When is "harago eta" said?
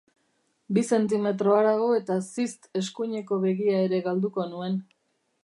1.57-2.17